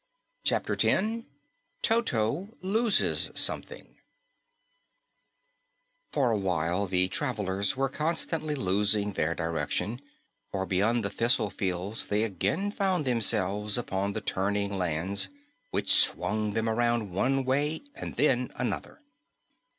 [0.43, 1.27] CHAPTER 10
[1.83, 3.97] TOTO LOSES SOMETHING
[6.11, 10.01] For a while the travelers were constantly losing their direction,
[10.51, 15.29] for beyond the thistle fields they again found themselves upon the turning lands,
[15.69, 19.03] which swung them around one way and then another.